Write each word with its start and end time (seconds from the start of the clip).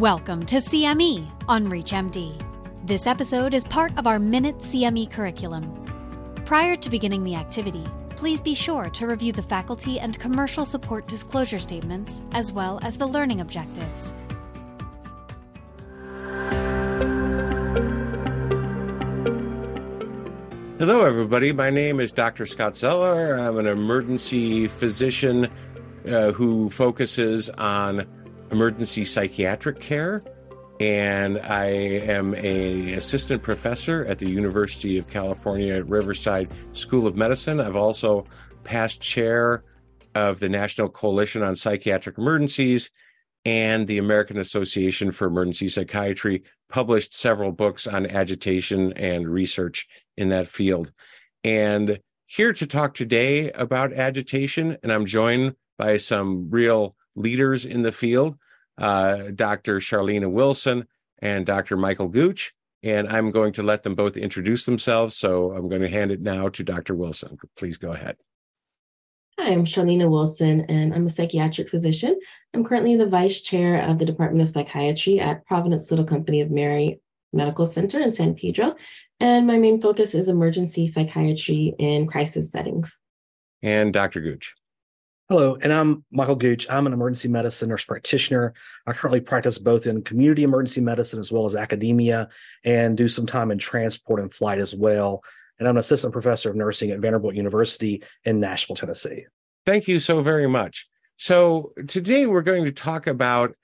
Welcome 0.00 0.46
to 0.46 0.62
CME 0.62 1.30
on 1.46 1.66
ReachMD. 1.66 2.40
This 2.86 3.06
episode 3.06 3.52
is 3.52 3.64
part 3.64 3.92
of 3.98 4.06
our 4.06 4.18
Minute 4.18 4.56
CME 4.60 5.10
curriculum. 5.10 5.84
Prior 6.46 6.74
to 6.74 6.88
beginning 6.88 7.22
the 7.22 7.34
activity, 7.34 7.84
please 8.16 8.40
be 8.40 8.54
sure 8.54 8.84
to 8.84 9.06
review 9.06 9.30
the 9.30 9.42
faculty 9.42 10.00
and 10.00 10.18
commercial 10.18 10.64
support 10.64 11.06
disclosure 11.06 11.58
statements 11.58 12.22
as 12.32 12.50
well 12.50 12.78
as 12.82 12.96
the 12.96 13.06
learning 13.06 13.42
objectives. 13.42 14.14
Hello, 20.78 21.04
everybody. 21.04 21.52
My 21.52 21.68
name 21.68 22.00
is 22.00 22.10
Dr. 22.10 22.46
Scott 22.46 22.74
Zeller. 22.74 23.38
I'm 23.38 23.58
an 23.58 23.66
emergency 23.66 24.66
physician 24.66 25.50
uh, 26.08 26.32
who 26.32 26.70
focuses 26.70 27.50
on 27.50 28.06
emergency 28.50 29.04
psychiatric 29.04 29.80
care, 29.80 30.22
and 30.80 31.38
I 31.38 31.66
am 31.66 32.34
a 32.34 32.94
assistant 32.94 33.42
professor 33.42 34.04
at 34.06 34.18
the 34.18 34.30
University 34.30 34.98
of 34.98 35.08
California 35.08 35.74
at 35.74 35.88
Riverside 35.88 36.50
School 36.72 37.06
of 37.06 37.16
Medicine. 37.16 37.60
I've 37.60 37.76
also 37.76 38.24
past 38.64 39.00
chair 39.00 39.64
of 40.14 40.40
the 40.40 40.48
National 40.48 40.88
Coalition 40.88 41.42
on 41.42 41.54
Psychiatric 41.54 42.18
Emergencies 42.18 42.90
and 43.44 43.86
the 43.86 43.98
American 43.98 44.38
Association 44.38 45.10
for 45.10 45.26
Emergency 45.26 45.68
Psychiatry, 45.68 46.42
published 46.68 47.14
several 47.14 47.52
books 47.52 47.86
on 47.86 48.06
agitation 48.06 48.92
and 48.94 49.28
research 49.28 49.86
in 50.16 50.28
that 50.28 50.46
field. 50.46 50.92
And 51.42 52.00
here 52.26 52.52
to 52.52 52.66
talk 52.66 52.94
today 52.94 53.50
about 53.52 53.92
agitation, 53.92 54.76
and 54.82 54.92
I'm 54.92 55.06
joined 55.06 55.56
by 55.78 55.96
some 55.96 56.50
real 56.50 56.96
leaders 57.14 57.64
in 57.64 57.82
the 57.82 57.92
field, 57.92 58.36
uh, 58.78 59.24
Dr. 59.34 59.78
Sharlena 59.78 60.30
Wilson 60.30 60.86
and 61.20 61.44
Dr. 61.44 61.76
Michael 61.76 62.08
Gooch. 62.08 62.52
And 62.82 63.08
I'm 63.08 63.30
going 63.30 63.52
to 63.54 63.62
let 63.62 63.82
them 63.82 63.94
both 63.94 64.16
introduce 64.16 64.64
themselves. 64.64 65.16
So 65.16 65.52
I'm 65.52 65.68
going 65.68 65.82
to 65.82 65.90
hand 65.90 66.10
it 66.10 66.22
now 66.22 66.48
to 66.48 66.64
Dr. 66.64 66.94
Wilson. 66.94 67.36
Please 67.56 67.76
go 67.76 67.92
ahead. 67.92 68.16
Hi, 69.38 69.52
I'm 69.52 69.64
Sharlena 69.64 70.10
Wilson, 70.10 70.62
and 70.62 70.92
I'm 70.92 71.06
a 71.06 71.10
psychiatric 71.10 71.70
physician. 71.70 72.18
I'm 72.52 72.62
currently 72.62 72.96
the 72.96 73.06
vice 73.06 73.40
chair 73.40 73.80
of 73.80 73.96
the 73.96 74.04
Department 74.04 74.42
of 74.42 74.50
Psychiatry 74.50 75.18
at 75.18 75.46
Providence 75.46 75.90
Little 75.90 76.04
Company 76.04 76.42
of 76.42 76.50
Mary 76.50 77.00
Medical 77.32 77.64
Center 77.64 78.00
in 78.00 78.12
San 78.12 78.34
Pedro. 78.34 78.76
And 79.18 79.46
my 79.46 79.56
main 79.56 79.80
focus 79.80 80.14
is 80.14 80.28
emergency 80.28 80.86
psychiatry 80.86 81.74
in 81.78 82.06
crisis 82.06 82.50
settings. 82.50 83.00
And 83.62 83.92
Dr. 83.92 84.20
Gooch. 84.20 84.54
Hello, 85.30 85.56
and 85.62 85.72
I'm 85.72 86.04
Michael 86.10 86.34
Gooch. 86.34 86.68
I'm 86.68 86.88
an 86.88 86.92
emergency 86.92 87.28
medicine 87.28 87.68
nurse 87.68 87.84
practitioner. 87.84 88.52
I 88.86 88.92
currently 88.92 89.20
practice 89.20 89.58
both 89.58 89.86
in 89.86 90.02
community 90.02 90.42
emergency 90.42 90.80
medicine 90.80 91.20
as 91.20 91.30
well 91.30 91.44
as 91.44 91.54
academia 91.54 92.28
and 92.64 92.96
do 92.96 93.08
some 93.08 93.26
time 93.26 93.52
in 93.52 93.58
transport 93.58 94.18
and 94.18 94.34
flight 94.34 94.58
as 94.58 94.74
well 94.74 95.22
and 95.60 95.68
I'm 95.68 95.76
an 95.76 95.80
assistant 95.80 96.12
professor 96.12 96.50
of 96.50 96.56
nursing 96.56 96.90
at 96.90 96.98
Vanderbilt 96.98 97.34
University 97.34 98.02
in 98.24 98.40
Nashville, 98.40 98.74
Tennessee. 98.74 99.26
Thank 99.66 99.86
you 99.86 100.00
so 100.00 100.22
very 100.22 100.48
much. 100.48 100.88
So, 101.16 101.74
today 101.86 102.26
we're 102.26 102.42
going 102.42 102.64
to 102.64 102.72
talk 102.72 103.06
about 103.06 103.54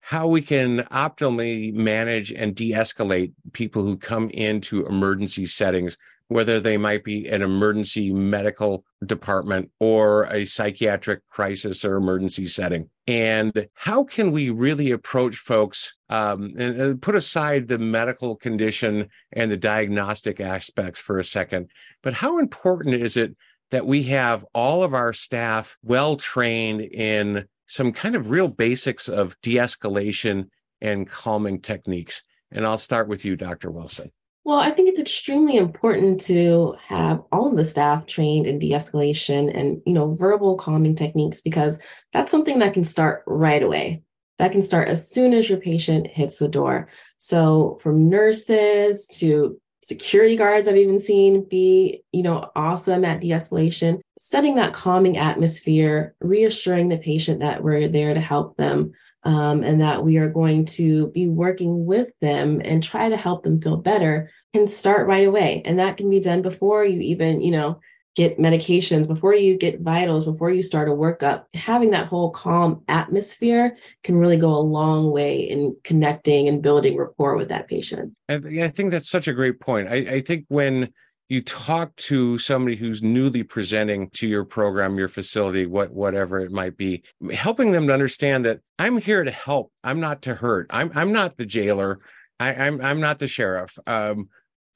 how 0.00 0.28
we 0.28 0.42
can 0.42 0.80
optimally 0.92 1.72
manage 1.72 2.30
and 2.30 2.54
de 2.54 2.72
escalate 2.72 3.32
people 3.52 3.82
who 3.82 3.96
come 3.96 4.28
into 4.30 4.86
emergency 4.86 5.46
settings 5.46 5.96
whether 6.28 6.58
they 6.58 6.76
might 6.76 7.04
be 7.04 7.28
an 7.28 7.42
emergency 7.42 8.12
medical 8.12 8.84
department 9.04 9.70
or 9.78 10.24
a 10.24 10.44
psychiatric 10.44 11.26
crisis 11.28 11.84
or 11.84 11.96
emergency 11.96 12.46
setting. 12.46 12.90
And 13.06 13.68
how 13.74 14.04
can 14.04 14.32
we 14.32 14.50
really 14.50 14.90
approach 14.90 15.36
folks 15.36 15.96
um, 16.08 16.54
and, 16.58 16.80
and 16.80 17.02
put 17.02 17.14
aside 17.14 17.68
the 17.68 17.78
medical 17.78 18.34
condition 18.34 19.08
and 19.32 19.50
the 19.50 19.56
diagnostic 19.56 20.40
aspects 20.40 21.00
for 21.00 21.18
a 21.18 21.24
second? 21.24 21.70
But 22.02 22.14
how 22.14 22.38
important 22.38 22.96
is 22.96 23.16
it 23.16 23.36
that 23.70 23.86
we 23.86 24.04
have 24.04 24.44
all 24.52 24.82
of 24.82 24.94
our 24.94 25.12
staff 25.12 25.76
well 25.82 26.16
trained 26.16 26.80
in 26.80 27.46
some 27.66 27.92
kind 27.92 28.16
of 28.16 28.30
real 28.30 28.48
basics 28.48 29.08
of 29.08 29.36
de 29.42 29.56
escalation 29.56 30.48
and 30.80 31.08
calming 31.08 31.60
techniques? 31.60 32.22
And 32.50 32.66
I'll 32.66 32.78
start 32.78 33.08
with 33.08 33.24
you, 33.24 33.36
Dr. 33.36 33.70
Wilson. 33.70 34.10
Well, 34.46 34.60
I 34.60 34.70
think 34.70 34.88
it's 34.88 35.00
extremely 35.00 35.56
important 35.56 36.20
to 36.26 36.76
have 36.86 37.20
all 37.32 37.48
of 37.48 37.56
the 37.56 37.64
staff 37.64 38.06
trained 38.06 38.46
in 38.46 38.60
de-escalation 38.60 39.52
and, 39.52 39.82
you 39.84 39.92
know, 39.92 40.14
verbal 40.14 40.54
calming 40.54 40.94
techniques 40.94 41.40
because 41.40 41.80
that's 42.12 42.30
something 42.30 42.60
that 42.60 42.72
can 42.72 42.84
start 42.84 43.24
right 43.26 43.60
away. 43.60 44.04
That 44.38 44.52
can 44.52 44.62
start 44.62 44.86
as 44.86 45.10
soon 45.10 45.32
as 45.32 45.48
your 45.50 45.58
patient 45.58 46.06
hits 46.06 46.38
the 46.38 46.46
door. 46.46 46.86
So, 47.18 47.80
from 47.82 48.08
nurses 48.08 49.08
to 49.18 49.60
security 49.82 50.36
guards 50.36 50.68
I've 50.68 50.76
even 50.76 51.00
seen 51.00 51.44
be, 51.48 52.04
you 52.12 52.22
know, 52.22 52.48
awesome 52.54 53.04
at 53.04 53.20
de-escalation, 53.20 53.98
setting 54.16 54.54
that 54.56 54.72
calming 54.72 55.18
atmosphere, 55.18 56.14
reassuring 56.20 56.88
the 56.88 56.98
patient 56.98 57.40
that 57.40 57.64
we're 57.64 57.88
there 57.88 58.14
to 58.14 58.20
help 58.20 58.56
them 58.58 58.92
um, 59.26 59.64
and 59.64 59.80
that 59.80 60.04
we 60.04 60.18
are 60.18 60.30
going 60.30 60.64
to 60.64 61.08
be 61.08 61.26
working 61.26 61.84
with 61.84 62.08
them 62.20 62.62
and 62.64 62.80
try 62.80 63.08
to 63.08 63.16
help 63.16 63.42
them 63.42 63.60
feel 63.60 63.76
better 63.76 64.30
can 64.54 64.68
start 64.68 65.08
right 65.08 65.26
away. 65.26 65.62
And 65.64 65.80
that 65.80 65.96
can 65.96 66.08
be 66.08 66.20
done 66.20 66.42
before 66.42 66.84
you 66.84 67.00
even, 67.00 67.40
you 67.40 67.50
know, 67.50 67.80
get 68.14 68.38
medications, 68.38 69.08
before 69.08 69.34
you 69.34 69.58
get 69.58 69.80
vitals, 69.80 70.24
before 70.24 70.50
you 70.50 70.62
start 70.62 70.88
a 70.88 70.92
workup. 70.92 71.46
Having 71.54 71.90
that 71.90 72.06
whole 72.06 72.30
calm 72.30 72.84
atmosphere 72.86 73.76
can 74.04 74.16
really 74.16 74.38
go 74.38 74.54
a 74.54 74.62
long 74.62 75.10
way 75.10 75.40
in 75.40 75.76
connecting 75.82 76.46
and 76.46 76.62
building 76.62 76.96
rapport 76.96 77.36
with 77.36 77.48
that 77.48 77.66
patient. 77.66 78.14
I 78.28 78.38
think 78.68 78.92
that's 78.92 79.10
such 79.10 79.26
a 79.26 79.34
great 79.34 79.58
point. 79.58 79.88
I, 79.88 79.96
I 79.96 80.20
think 80.20 80.44
when 80.48 80.92
you 81.28 81.42
talk 81.42 81.94
to 81.96 82.38
somebody 82.38 82.76
who's 82.76 83.02
newly 83.02 83.42
presenting 83.42 84.10
to 84.10 84.28
your 84.28 84.44
program, 84.44 84.96
your 84.96 85.08
facility, 85.08 85.66
what 85.66 85.90
whatever 85.90 86.38
it 86.38 86.52
might 86.52 86.76
be, 86.76 87.02
helping 87.32 87.72
them 87.72 87.88
to 87.88 87.92
understand 87.92 88.44
that 88.44 88.60
I'm 88.78 88.98
here 88.98 89.24
to 89.24 89.30
help. 89.30 89.72
I'm 89.82 89.98
not 89.98 90.22
to 90.22 90.34
hurt. 90.34 90.68
I'm 90.70 90.92
I'm 90.94 91.12
not 91.12 91.36
the 91.36 91.46
jailer. 91.46 91.98
I, 92.38 92.52
am 92.52 92.74
I'm, 92.74 92.80
I'm 92.82 93.00
not 93.00 93.18
the 93.18 93.28
sheriff. 93.28 93.76
Um, 93.86 94.26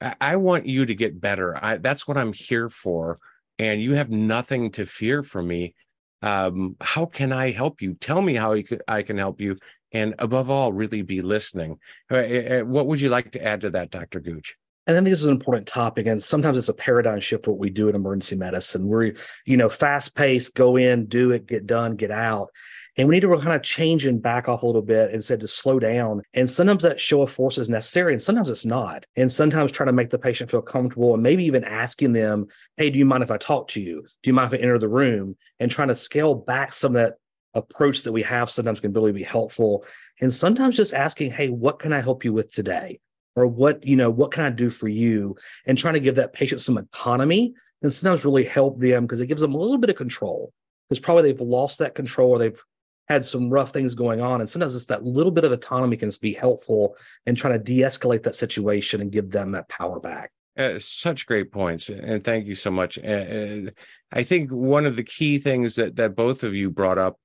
I, 0.01 0.15
I, 0.19 0.35
want 0.35 0.65
you 0.65 0.85
to 0.85 0.95
get 0.95 1.21
better. 1.21 1.63
I, 1.63 1.77
that's 1.77 2.07
what 2.07 2.17
I'm 2.17 2.33
here 2.33 2.69
for, 2.69 3.19
and 3.59 3.81
you 3.81 3.93
have 3.93 4.09
nothing 4.09 4.71
to 4.71 4.85
fear 4.85 5.23
from 5.23 5.47
me. 5.47 5.75
Um, 6.23 6.75
how 6.81 7.05
can 7.05 7.31
I 7.31 7.51
help 7.51 7.81
you? 7.81 7.93
Tell 7.95 8.21
me 8.21 8.35
how 8.35 8.59
could, 8.63 8.81
I 8.87 9.03
can 9.03 9.17
help 9.17 9.39
you, 9.39 9.57
and 9.91 10.15
above 10.19 10.49
all, 10.49 10.73
really 10.73 11.01
be 11.01 11.21
listening. 11.21 11.77
Uh, 12.11 12.15
uh, 12.17 12.59
what 12.61 12.87
would 12.87 12.99
you 12.99 13.09
like 13.09 13.31
to 13.33 13.43
add 13.43 13.61
to 13.61 13.69
that, 13.71 13.91
Dr. 13.91 14.19
Gooch? 14.19 14.55
And 14.91 14.97
I 14.97 15.03
think 15.03 15.13
this 15.13 15.21
is 15.21 15.25
an 15.27 15.31
important 15.31 15.67
topic. 15.67 16.05
And 16.05 16.21
sometimes 16.21 16.57
it's 16.57 16.67
a 16.67 16.73
paradigm 16.73 17.21
shift 17.21 17.47
what 17.47 17.57
we 17.57 17.69
do 17.69 17.87
in 17.87 17.95
emergency 17.95 18.35
medicine. 18.35 18.87
We're, 18.87 19.15
you 19.45 19.55
know, 19.55 19.69
fast 19.69 20.15
paced, 20.15 20.53
go 20.53 20.75
in, 20.75 21.05
do 21.05 21.31
it, 21.31 21.47
get 21.47 21.65
done, 21.65 21.95
get 21.95 22.11
out. 22.11 22.49
And 22.97 23.07
we 23.07 23.15
need 23.15 23.21
to 23.21 23.33
kind 23.37 23.55
of 23.55 23.63
change 23.63 24.05
and 24.05 24.21
back 24.21 24.49
off 24.49 24.63
a 24.63 24.65
little 24.65 24.81
bit 24.81 25.13
and 25.13 25.23
said 25.23 25.39
to 25.39 25.47
slow 25.47 25.79
down. 25.79 26.23
And 26.33 26.49
sometimes 26.49 26.83
that 26.83 26.99
show 26.99 27.21
of 27.21 27.31
force 27.31 27.57
is 27.57 27.69
necessary 27.69 28.11
and 28.11 28.21
sometimes 28.21 28.49
it's 28.49 28.65
not. 28.65 29.05
And 29.15 29.31
sometimes 29.31 29.71
trying 29.71 29.87
to 29.87 29.93
make 29.93 30.09
the 30.09 30.19
patient 30.19 30.51
feel 30.51 30.61
comfortable 30.61 31.13
and 31.13 31.23
maybe 31.23 31.45
even 31.45 31.63
asking 31.63 32.11
them, 32.11 32.47
Hey, 32.75 32.89
do 32.89 32.99
you 32.99 33.05
mind 33.05 33.23
if 33.23 33.31
I 33.31 33.37
talk 33.37 33.69
to 33.69 33.81
you? 33.81 34.01
Do 34.01 34.29
you 34.29 34.33
mind 34.33 34.53
if 34.53 34.59
I 34.59 34.61
enter 34.61 34.77
the 34.77 34.89
room? 34.89 35.37
And 35.61 35.71
trying 35.71 35.87
to 35.87 35.95
scale 35.95 36.35
back 36.35 36.73
some 36.73 36.97
of 36.97 37.01
that 37.01 37.15
approach 37.53 38.03
that 38.03 38.11
we 38.11 38.23
have 38.23 38.49
sometimes 38.49 38.81
can 38.81 38.91
really 38.91 39.13
be 39.13 39.23
helpful. 39.23 39.85
And 40.19 40.33
sometimes 40.33 40.75
just 40.75 40.93
asking, 40.93 41.31
Hey, 41.31 41.47
what 41.47 41.79
can 41.79 41.93
I 41.93 42.01
help 42.01 42.25
you 42.25 42.33
with 42.33 42.53
today? 42.53 42.99
Or 43.35 43.47
what 43.47 43.85
you 43.85 43.95
know 43.95 44.09
what 44.09 44.31
can 44.31 44.43
i 44.43 44.49
do 44.49 44.69
for 44.69 44.87
you? 44.87 45.35
And 45.65 45.77
trying 45.77 45.93
to 45.95 45.99
give 45.99 46.15
that 46.15 46.33
patient 46.33 46.61
some 46.61 46.77
autonomy 46.77 47.53
and 47.81 47.91
sometimes 47.91 48.25
really 48.25 48.43
help 48.43 48.79
them 48.79 49.05
because 49.05 49.21
it 49.21 49.27
gives 49.27 49.41
them 49.41 49.53
a 49.53 49.57
little 49.57 49.77
bit 49.77 49.89
of 49.89 49.95
control. 49.95 50.53
Because 50.89 50.99
probably 50.99 51.23
they've 51.23 51.41
lost 51.41 51.79
that 51.79 51.95
control 51.95 52.31
or 52.31 52.39
they've 52.39 52.61
had 53.07 53.25
some 53.25 53.49
rough 53.49 53.71
things 53.71 53.95
going 53.95 54.21
on 54.21 54.39
and 54.39 54.49
sometimes 54.49 54.75
it's 54.75 54.85
that 54.85 55.03
little 55.03 55.31
bit 55.31 55.43
of 55.43 55.51
autonomy 55.51 55.97
can 55.97 56.09
just 56.09 56.21
be 56.21 56.33
helpful 56.33 56.95
in 57.25 57.35
trying 57.35 57.53
to 57.53 57.59
de-escalate 57.59 58.23
that 58.23 58.35
situation 58.35 59.01
and 59.01 59.11
give 59.11 59.31
them 59.31 59.51
that 59.51 59.67
power 59.67 59.99
back. 59.99 60.31
Uh, 60.57 60.77
such 60.77 61.25
great 61.25 61.51
points 61.51 61.89
and 61.89 62.23
thank 62.23 62.45
you 62.45 62.55
so 62.55 62.71
much. 62.71 62.97
Uh, 62.99 63.69
i 64.13 64.23
think 64.23 64.49
one 64.51 64.85
of 64.85 64.95
the 64.95 65.03
key 65.03 65.37
things 65.37 65.75
that 65.75 65.95
that 65.95 66.15
both 66.15 66.43
of 66.43 66.53
you 66.53 66.69
brought 66.69 66.97
up 66.97 67.17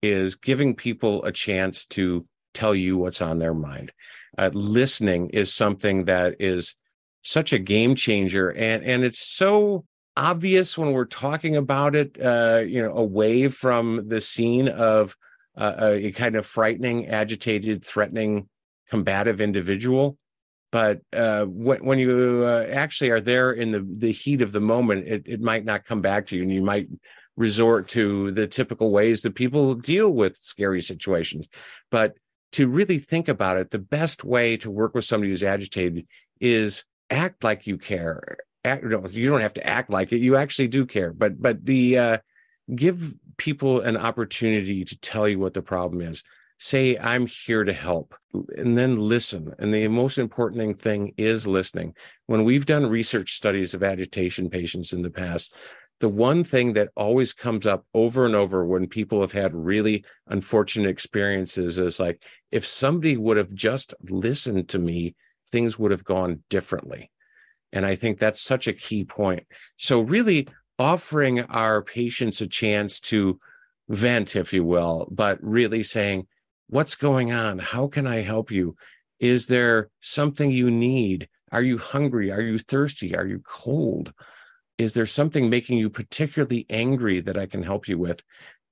is 0.00 0.34
giving 0.36 0.74
people 0.74 1.24
a 1.24 1.32
chance 1.32 1.86
to 1.86 2.24
tell 2.54 2.74
you 2.74 2.98
what's 2.98 3.22
on 3.22 3.38
their 3.38 3.54
mind 3.54 3.92
uh, 4.38 4.50
listening 4.52 5.28
is 5.30 5.52
something 5.52 6.04
that 6.06 6.36
is 6.38 6.76
such 7.22 7.52
a 7.52 7.58
game 7.58 7.94
changer. 7.94 8.50
And 8.50 8.84
and 8.84 9.04
it's 9.04 9.20
so 9.20 9.84
obvious 10.16 10.76
when 10.76 10.92
we're 10.92 11.04
talking 11.06 11.56
about 11.56 11.94
it 11.94 12.18
uh, 12.20 12.62
you 12.66 12.82
know 12.82 12.92
away 12.92 13.48
from 13.48 14.08
the 14.08 14.20
scene 14.20 14.68
of 14.68 15.16
uh, 15.56 15.74
a 15.78 16.12
kind 16.12 16.36
of 16.36 16.46
frightening 16.46 17.08
agitated 17.08 17.84
threatening 17.84 18.48
combative 18.88 19.40
individual. 19.40 20.18
But 20.70 21.00
uh, 21.12 21.44
when, 21.44 21.84
when 21.84 21.98
you 21.98 22.44
uh, 22.44 22.66
actually 22.70 23.10
are 23.10 23.20
there 23.20 23.52
in 23.52 23.72
the, 23.72 23.86
the 23.98 24.12
heat 24.12 24.40
of 24.40 24.52
the 24.52 24.60
moment 24.60 25.06
it, 25.06 25.22
it 25.26 25.40
might 25.42 25.66
not 25.66 25.84
come 25.84 26.00
back 26.00 26.26
to 26.26 26.36
you 26.36 26.42
and 26.42 26.50
you 26.50 26.62
might 26.62 26.88
resort 27.36 27.88
to 27.88 28.30
the 28.30 28.46
typical 28.46 28.90
ways 28.90 29.22
that 29.22 29.34
people 29.34 29.74
deal 29.74 30.12
with 30.12 30.36
scary 30.36 30.80
situations. 30.80 31.48
But 31.90 32.14
to 32.52 32.68
really 32.68 32.98
think 32.98 33.28
about 33.28 33.56
it, 33.56 33.70
the 33.70 33.78
best 33.78 34.24
way 34.24 34.56
to 34.58 34.70
work 34.70 34.94
with 34.94 35.04
somebody 35.04 35.30
who's 35.30 35.42
agitated 35.42 36.06
is 36.40 36.84
act 37.10 37.44
like 37.44 37.66
you 37.66 37.78
care. 37.78 38.38
Act, 38.64 38.84
you 38.84 39.28
don't 39.28 39.40
have 39.40 39.54
to 39.54 39.66
act 39.66 39.90
like 39.90 40.12
it. 40.12 40.18
You 40.18 40.36
actually 40.36 40.68
do 40.68 40.86
care, 40.86 41.12
but 41.12 41.40
but 41.40 41.64
the 41.64 41.98
uh, 41.98 42.18
give 42.74 43.14
people 43.36 43.80
an 43.80 43.96
opportunity 43.96 44.84
to 44.84 44.98
tell 45.00 45.28
you 45.28 45.38
what 45.38 45.54
the 45.54 45.62
problem 45.62 46.00
is. 46.00 46.22
Say, 46.58 46.96
I'm 46.96 47.26
here 47.26 47.64
to 47.64 47.72
help, 47.72 48.14
and 48.56 48.78
then 48.78 48.96
listen. 48.96 49.52
And 49.58 49.74
the 49.74 49.88
most 49.88 50.16
important 50.16 50.78
thing 50.78 51.12
is 51.16 51.44
listening. 51.44 51.96
When 52.26 52.44
we've 52.44 52.66
done 52.66 52.86
research 52.86 53.32
studies 53.32 53.74
of 53.74 53.82
agitation 53.82 54.48
patients 54.48 54.92
in 54.92 55.02
the 55.02 55.10
past, 55.10 55.56
the 56.02 56.08
one 56.08 56.42
thing 56.42 56.72
that 56.72 56.88
always 56.96 57.32
comes 57.32 57.64
up 57.64 57.86
over 57.94 58.26
and 58.26 58.34
over 58.34 58.66
when 58.66 58.88
people 58.88 59.20
have 59.20 59.30
had 59.30 59.54
really 59.54 60.04
unfortunate 60.26 60.90
experiences 60.90 61.78
is 61.78 62.00
like, 62.00 62.20
if 62.50 62.66
somebody 62.66 63.16
would 63.16 63.36
have 63.36 63.54
just 63.54 63.94
listened 64.10 64.68
to 64.68 64.80
me, 64.80 65.14
things 65.52 65.78
would 65.78 65.92
have 65.92 66.02
gone 66.02 66.42
differently. 66.50 67.08
And 67.72 67.86
I 67.86 67.94
think 67.94 68.18
that's 68.18 68.42
such 68.42 68.66
a 68.66 68.72
key 68.72 69.04
point. 69.04 69.46
So, 69.76 70.00
really 70.00 70.48
offering 70.76 71.42
our 71.42 71.84
patients 71.84 72.40
a 72.40 72.48
chance 72.48 72.98
to 73.02 73.38
vent, 73.88 74.34
if 74.34 74.52
you 74.52 74.64
will, 74.64 75.06
but 75.08 75.38
really 75.40 75.84
saying, 75.84 76.26
What's 76.66 76.96
going 76.96 77.30
on? 77.30 77.60
How 77.60 77.86
can 77.86 78.08
I 78.08 78.22
help 78.22 78.50
you? 78.50 78.74
Is 79.20 79.46
there 79.46 79.88
something 80.00 80.50
you 80.50 80.68
need? 80.68 81.28
Are 81.52 81.62
you 81.62 81.78
hungry? 81.78 82.32
Are 82.32 82.40
you 82.40 82.58
thirsty? 82.58 83.14
Are 83.14 83.26
you 83.26 83.38
cold? 83.44 84.12
Is 84.82 84.94
there 84.94 85.06
something 85.06 85.48
making 85.48 85.78
you 85.78 85.88
particularly 85.88 86.66
angry 86.68 87.20
that 87.20 87.38
I 87.38 87.46
can 87.46 87.62
help 87.62 87.88
you 87.88 87.98
with? 87.98 88.22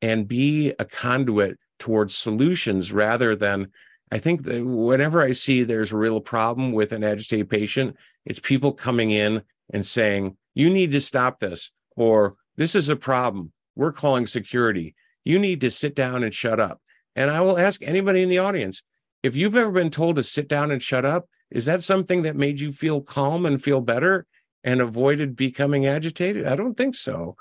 And 0.03 0.29
be 0.29 0.73
a 0.79 0.85
conduit 0.85 1.59
towards 1.79 2.17
solutions 2.17 2.93
rather 2.93 3.37
than 3.37 3.69
I 4.13 4.19
think 4.19 4.43
that 4.45 4.65
whenever 4.65 5.23
I 5.23 5.33
see 5.33 5.63
there's 5.63 5.93
a 5.93 5.97
real 5.97 6.21
problem 6.21 6.73
with 6.73 6.93
an 6.93 7.05
agitated 7.05 7.49
patient, 7.49 7.97
it's 8.27 8.41
people 8.41 8.73
coming 8.73 9.11
in 9.11 9.43
and 9.73 9.87
saying, 9.87 10.37
you 10.55 10.69
need 10.69 10.93
to 10.93 11.01
stop 11.01 11.39
this, 11.39 11.71
or 11.97 12.35
this 12.57 12.75
is 12.75 12.89
a 12.89 12.97
problem. 12.97 13.53
We're 13.77 13.93
calling 13.93 14.27
security. 14.27 14.95
You 15.25 15.39
need 15.39 15.61
to 15.61 15.71
sit 15.71 15.95
down 15.95 16.25
and 16.25 16.35
shut 16.35 16.59
up. 16.59 16.81
And 17.15 17.31
I 17.31 17.41
will 17.41 17.59
ask 17.59 17.83
anybody 17.83 18.23
in 18.23 18.29
the 18.29 18.39
audience 18.39 18.83
if 19.23 19.37
you've 19.37 19.57
ever 19.57 19.71
been 19.71 19.91
told 19.91 20.17
to 20.17 20.23
sit 20.23 20.49
down 20.49 20.71
and 20.71 20.83
shut 20.83 21.05
up, 21.05 21.29
is 21.51 21.67
that 21.67 21.83
something 21.83 22.23
that 22.23 22.37
made 22.37 22.61
you 22.61 22.73
feel 22.73 23.01
calm 23.01 23.45
and 23.45 23.63
feel 23.63 23.81
better? 23.81 24.27
And 24.65 24.81
avoided 24.81 25.37
becoming 25.37 25.87
agitated? 25.87 26.47
I 26.47 26.57
don't 26.57 26.77
think 26.77 26.95
so. 26.95 27.37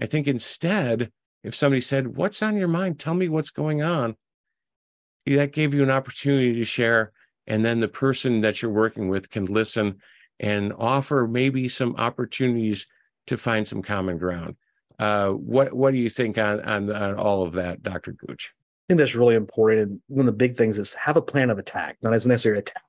I 0.00 0.06
think 0.06 0.26
instead, 0.26 1.10
if 1.42 1.54
somebody 1.54 1.80
said, 1.80 2.16
What's 2.16 2.42
on 2.42 2.56
your 2.56 2.68
mind? 2.68 2.98
Tell 2.98 3.14
me 3.14 3.28
what's 3.28 3.50
going 3.50 3.82
on. 3.82 4.16
That 5.26 5.52
gave 5.52 5.74
you 5.74 5.82
an 5.82 5.90
opportunity 5.90 6.54
to 6.54 6.64
share. 6.64 7.12
And 7.46 7.64
then 7.64 7.80
the 7.80 7.88
person 7.88 8.40
that 8.42 8.62
you're 8.62 8.72
working 8.72 9.08
with 9.08 9.30
can 9.30 9.46
listen 9.46 10.00
and 10.38 10.72
offer 10.72 11.28
maybe 11.30 11.68
some 11.68 11.94
opportunities 11.96 12.86
to 13.26 13.36
find 13.36 13.66
some 13.66 13.82
common 13.82 14.18
ground. 14.18 14.56
Uh, 14.98 15.30
what 15.30 15.74
what 15.74 15.92
do 15.92 15.98
you 15.98 16.10
think 16.10 16.36
on, 16.36 16.60
on, 16.60 16.90
on 16.90 17.14
all 17.14 17.42
of 17.42 17.54
that, 17.54 17.82
Dr. 17.82 18.12
Gooch? 18.12 18.52
I 18.54 18.92
think 18.92 18.98
that's 18.98 19.14
really 19.14 19.34
important. 19.34 19.80
And 19.80 20.00
one 20.08 20.20
of 20.20 20.26
the 20.26 20.32
big 20.32 20.56
things 20.56 20.78
is 20.78 20.92
have 20.94 21.16
a 21.16 21.22
plan 21.22 21.48
of 21.50 21.58
attack, 21.58 21.96
not 22.02 22.12
as 22.12 22.26
necessary 22.26 22.58
attack, 22.58 22.82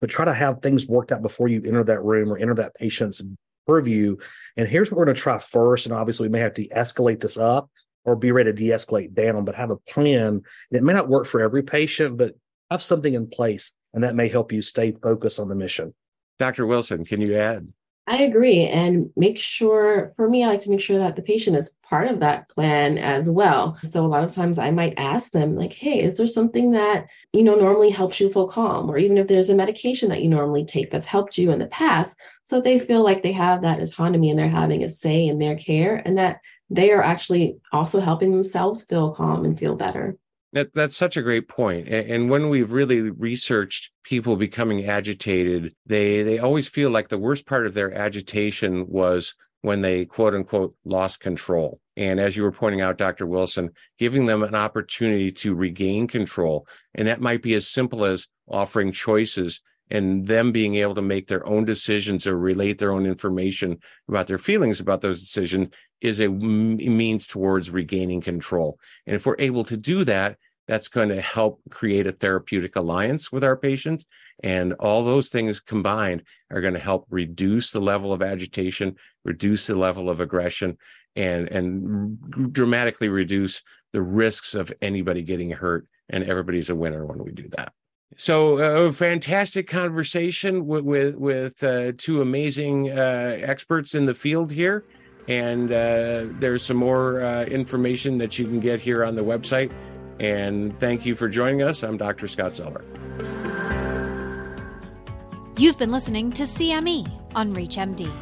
but 0.00 0.10
try 0.10 0.24
to 0.24 0.34
have 0.34 0.60
things 0.60 0.86
worked 0.86 1.12
out 1.12 1.22
before 1.22 1.48
you 1.48 1.62
enter 1.64 1.84
that 1.84 2.02
room 2.02 2.32
or 2.32 2.38
enter 2.38 2.54
that 2.54 2.74
patient's 2.74 3.22
purview. 3.66 4.16
And 4.56 4.68
here's 4.68 4.90
what 4.90 4.98
we're 4.98 5.04
going 5.04 5.16
to 5.16 5.22
try 5.22 5.38
first. 5.38 5.86
And 5.86 5.94
obviously, 5.94 6.28
we 6.28 6.32
may 6.32 6.40
have 6.40 6.54
to 6.54 6.68
escalate 6.68 7.20
this 7.20 7.38
up 7.38 7.70
or 8.04 8.16
be 8.16 8.32
ready 8.32 8.50
to 8.50 8.56
de 8.56 8.70
escalate 8.70 9.14
down, 9.14 9.44
but 9.44 9.54
have 9.54 9.70
a 9.70 9.76
plan. 9.76 10.42
It 10.70 10.82
may 10.82 10.92
not 10.92 11.08
work 11.08 11.26
for 11.26 11.40
every 11.40 11.62
patient, 11.62 12.16
but 12.16 12.34
have 12.70 12.82
something 12.82 13.14
in 13.14 13.28
place, 13.28 13.72
and 13.92 14.02
that 14.04 14.14
may 14.14 14.28
help 14.28 14.52
you 14.52 14.62
stay 14.62 14.92
focused 14.92 15.40
on 15.40 15.48
the 15.48 15.54
mission. 15.54 15.94
Dr. 16.38 16.66
Wilson, 16.66 17.04
can 17.04 17.20
you 17.20 17.34
add? 17.36 17.68
I 18.10 18.22
agree. 18.22 18.62
And 18.64 19.10
make 19.16 19.36
sure, 19.36 20.14
for 20.16 20.30
me, 20.30 20.42
I 20.42 20.46
like 20.48 20.60
to 20.60 20.70
make 20.70 20.80
sure 20.80 20.96
that 20.96 21.14
the 21.14 21.20
patient 21.20 21.58
is 21.58 21.76
part 21.82 22.08
of 22.08 22.20
that 22.20 22.48
plan 22.48 22.96
as 22.96 23.28
well. 23.28 23.76
So 23.82 24.02
a 24.04 24.08
lot 24.08 24.24
of 24.24 24.32
times 24.32 24.56
I 24.56 24.70
might 24.70 24.94
ask 24.96 25.30
them, 25.30 25.54
like, 25.56 25.74
hey, 25.74 26.00
is 26.02 26.16
there 26.16 26.26
something 26.26 26.70
that, 26.70 27.06
you 27.34 27.42
know, 27.42 27.54
normally 27.54 27.90
helps 27.90 28.18
you 28.18 28.32
feel 28.32 28.48
calm? 28.48 28.90
Or 28.90 28.96
even 28.96 29.18
if 29.18 29.26
there's 29.28 29.50
a 29.50 29.54
medication 29.54 30.08
that 30.08 30.22
you 30.22 30.30
normally 30.30 30.64
take 30.64 30.90
that's 30.90 31.06
helped 31.06 31.36
you 31.36 31.50
in 31.50 31.58
the 31.58 31.66
past, 31.66 32.18
so 32.44 32.62
they 32.62 32.78
feel 32.78 33.02
like 33.02 33.22
they 33.22 33.32
have 33.32 33.60
that 33.60 33.80
autonomy 33.80 34.30
and 34.30 34.38
they're 34.38 34.48
having 34.48 34.84
a 34.84 34.88
say 34.88 35.26
in 35.26 35.38
their 35.38 35.56
care 35.56 35.96
and 36.06 36.16
that 36.16 36.40
they 36.70 36.90
are 36.92 37.02
actually 37.02 37.58
also 37.72 38.00
helping 38.00 38.30
themselves 38.30 38.84
feel 38.84 39.12
calm 39.14 39.44
and 39.44 39.58
feel 39.58 39.74
better. 39.76 40.16
That, 40.52 40.72
that's 40.72 40.96
such 40.96 41.16
a 41.16 41.22
great 41.22 41.48
point. 41.48 41.88
And 41.88 42.30
when 42.30 42.48
we've 42.48 42.72
really 42.72 43.10
researched 43.10 43.90
people 44.02 44.36
becoming 44.36 44.86
agitated, 44.86 45.74
they 45.84 46.22
they 46.22 46.38
always 46.38 46.68
feel 46.68 46.90
like 46.90 47.08
the 47.08 47.18
worst 47.18 47.46
part 47.46 47.66
of 47.66 47.74
their 47.74 47.92
agitation 47.92 48.86
was 48.88 49.34
when 49.60 49.82
they 49.82 50.06
quote 50.06 50.34
unquote 50.34 50.74
lost 50.84 51.20
control. 51.20 51.80
And 51.96 52.18
as 52.18 52.36
you 52.36 52.44
were 52.44 52.52
pointing 52.52 52.80
out, 52.80 52.96
Dr. 52.96 53.26
Wilson, 53.26 53.70
giving 53.98 54.26
them 54.26 54.42
an 54.42 54.54
opportunity 54.54 55.32
to 55.32 55.54
regain 55.54 56.06
control. 56.06 56.66
And 56.94 57.08
that 57.08 57.20
might 57.20 57.42
be 57.42 57.54
as 57.54 57.68
simple 57.68 58.04
as 58.04 58.28
offering 58.48 58.92
choices 58.92 59.62
and 59.90 60.26
them 60.26 60.52
being 60.52 60.74
able 60.76 60.94
to 60.94 61.02
make 61.02 61.26
their 61.26 61.46
own 61.46 61.64
decisions 61.64 62.26
or 62.26 62.38
relate 62.38 62.78
their 62.78 62.92
own 62.92 63.06
information 63.06 63.78
about 64.08 64.26
their 64.26 64.38
feelings 64.38 64.80
about 64.80 65.00
those 65.00 65.20
decisions 65.20 65.68
is 66.00 66.20
a 66.20 66.28
means 66.28 67.26
towards 67.26 67.70
regaining 67.70 68.20
control. 68.20 68.78
And 69.06 69.16
if 69.16 69.26
we're 69.26 69.36
able 69.38 69.64
to 69.64 69.76
do 69.76 70.04
that, 70.04 70.38
that's 70.68 70.88
going 70.88 71.08
to 71.08 71.20
help 71.20 71.60
create 71.70 72.06
a 72.06 72.12
therapeutic 72.12 72.76
alliance 72.76 73.32
with 73.32 73.42
our 73.42 73.56
patients. 73.56 74.04
And 74.44 74.74
all 74.74 75.02
those 75.02 75.30
things 75.30 75.60
combined 75.60 76.22
are 76.50 76.60
going 76.60 76.74
to 76.74 76.80
help 76.80 77.06
reduce 77.10 77.70
the 77.70 77.80
level 77.80 78.12
of 78.12 78.22
agitation, 78.22 78.96
reduce 79.24 79.66
the 79.66 79.74
level 79.74 80.10
of 80.10 80.20
aggression, 80.20 80.76
and, 81.16 81.48
and 81.48 82.52
dramatically 82.52 83.08
reduce 83.08 83.62
the 83.92 84.02
risks 84.02 84.54
of 84.54 84.72
anybody 84.82 85.22
getting 85.22 85.50
hurt. 85.50 85.88
And 86.10 86.22
everybody's 86.22 86.70
a 86.70 86.74
winner 86.74 87.04
when 87.04 87.24
we 87.24 87.32
do 87.32 87.48
that. 87.56 87.72
So 88.16 88.58
a 88.58 88.92
fantastic 88.92 89.68
conversation 89.68 90.66
with 90.66 90.84
with, 90.84 91.16
with 91.16 91.62
uh, 91.62 91.92
two 91.96 92.20
amazing 92.20 92.90
uh, 92.90 93.36
experts 93.40 93.94
in 93.94 94.06
the 94.06 94.14
field 94.14 94.50
here, 94.50 94.84
and 95.28 95.70
uh, 95.70 96.24
there's 96.40 96.64
some 96.64 96.78
more 96.78 97.22
uh, 97.22 97.44
information 97.44 98.18
that 98.18 98.38
you 98.38 98.46
can 98.46 98.60
get 98.60 98.80
here 98.80 99.04
on 99.04 99.14
the 99.14 99.22
website. 99.22 99.70
And 100.20 100.76
thank 100.80 101.06
you 101.06 101.14
for 101.14 101.28
joining 101.28 101.62
us. 101.62 101.84
I'm 101.84 101.96
Dr. 101.96 102.26
Scott 102.26 102.56
Zeller. 102.56 102.84
You've 105.56 105.78
been 105.78 105.92
listening 105.92 106.32
to 106.32 106.44
CME 106.44 107.08
on 107.34 107.54
ReachMD. 107.54 108.12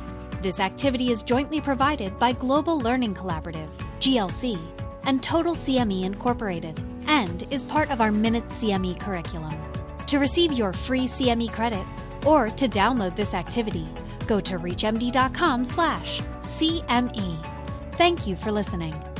This 0.43 0.61
activity 0.61 1.11
is 1.11 1.23
jointly 1.23 1.61
provided 1.61 2.19
by 2.19 2.33
Global 2.33 2.79
Learning 2.79 3.15
Collaborative, 3.15 3.69
GLC, 4.01 4.61
and 5.05 5.23
Total 5.23 5.55
CME 5.55 6.05
Incorporated, 6.05 6.79
and 7.07 7.47
is 7.51 7.65
part 7.65 7.91
of 7.91 8.01
our 8.01 8.11
Minute 8.11 8.47
CME 8.49 9.01
curriculum. 9.01 9.55
To 10.07 10.19
receive 10.19 10.53
your 10.53 10.73
free 10.73 11.07
CME 11.07 11.53
credit 11.53 11.87
or 12.25 12.49
to 12.49 12.67
download 12.69 13.15
this 13.17 13.35
activity, 13.35 13.87
go 14.27 14.41
to 14.41 14.59
reachmd.com/cme. 14.59 17.47
Thank 17.93 18.27
you 18.27 18.37
for 18.37 18.53
listening. 18.53 19.16